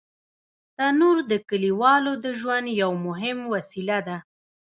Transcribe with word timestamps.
تنور 0.75 1.17
د 1.31 1.33
کلیوالو 1.49 2.13
د 2.23 2.25
ژوند 2.39 2.67
یو 2.81 2.91
مهم 3.05 3.39
وسیله 3.53 3.97
ده 4.07 4.17